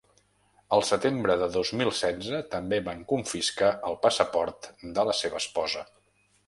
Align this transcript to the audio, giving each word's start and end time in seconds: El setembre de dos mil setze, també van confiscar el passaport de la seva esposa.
El 0.77 0.85
setembre 0.87 1.35
de 1.41 1.49
dos 1.57 1.71
mil 1.81 1.93
setze, 1.99 2.41
també 2.55 2.81
van 2.89 3.05
confiscar 3.13 3.71
el 3.93 4.01
passaport 4.09 4.73
de 4.99 5.09
la 5.11 5.19
seva 5.25 5.45
esposa. 5.47 5.91